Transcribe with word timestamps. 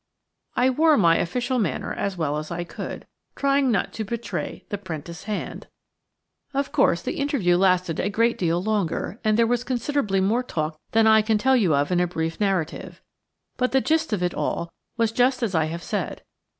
I 0.55 0.71
wore 0.71 0.97
my 0.97 1.17
official 1.17 1.59
manner 1.59 1.93
as 1.93 2.17
well 2.17 2.37
as 2.39 2.49
I 2.49 2.63
could, 2.63 3.05
trying 3.35 3.69
not 3.69 3.93
to 3.93 4.03
betray 4.03 4.65
the 4.69 4.79
'prentice 4.79 5.25
hand. 5.25 5.67
Of 6.55 6.71
course, 6.71 7.03
the 7.03 7.19
interview 7.19 7.55
lasted 7.55 7.99
a 7.99 8.09
great 8.09 8.39
deal 8.39 8.59
longer, 8.63 9.19
and 9.23 9.37
there 9.37 9.45
was 9.45 9.63
considerably 9.63 10.19
more 10.19 10.41
talk 10.41 10.79
than 10.93 11.05
I 11.05 11.21
can 11.21 11.37
tell 11.37 11.55
you 11.55 11.75
of 11.75 11.91
in 11.91 11.99
a 11.99 12.07
brief 12.07 12.39
narrative. 12.39 12.99
But 13.57 13.73
the 13.73 13.79
gist 13.81 14.11
of 14.11 14.23
it 14.23 14.33
all 14.33 14.71
was 14.97 15.11
just 15.11 15.43
as 15.43 15.53
I 15.53 15.65
have 15.65 15.83
said. 15.83 16.23